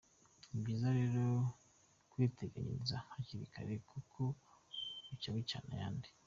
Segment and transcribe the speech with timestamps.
[0.49, 1.23] Ni byiza rero
[2.11, 4.19] kwiteganyiriza hakiri kare kuko
[5.07, 6.09] bucya bucyana ayandi.